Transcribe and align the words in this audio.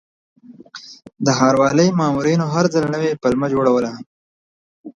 د 1.25 1.27
ښاروالۍ 1.37 1.89
مامورینو 1.99 2.45
هر 2.53 2.65
ځل 2.73 2.85
نوې 2.93 3.11
پلمه 3.21 3.47
جوړوله. 3.53 3.91